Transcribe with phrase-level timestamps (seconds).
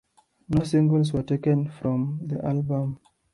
[0.49, 2.99] No singles were taken from the album.